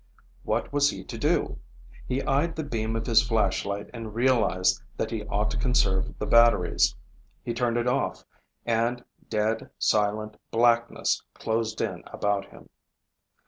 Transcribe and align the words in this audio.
What 0.41 0.73
was 0.73 0.89
he 0.89 1.03
to 1.03 1.15
do? 1.15 1.59
He 2.07 2.23
eyed 2.23 2.55
the 2.55 2.63
beam 2.63 2.95
of 2.95 3.05
his 3.05 3.21
flashlight 3.21 3.87
and 3.93 4.15
realized 4.15 4.81
that 4.97 5.11
he 5.11 5.27
ought 5.27 5.51
to 5.51 5.57
conserve 5.59 6.17
the 6.17 6.25
batteries. 6.25 6.95
He 7.43 7.53
turned 7.53 7.77
it 7.77 7.85
off, 7.87 8.25
and 8.65 9.05
dead, 9.29 9.69
silent 9.77 10.37
blackness 10.49 11.21
closed 11.35 11.81
in 11.81 12.01
about 12.07 12.45
him. 12.45 12.69